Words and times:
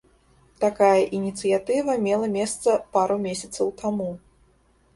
Такая 0.63 1.01
ініцыятыва 1.17 1.93
мела 2.07 2.31
месца 2.37 2.71
пару 2.99 3.21
месяцаў 3.29 3.73
таму. 3.83 4.11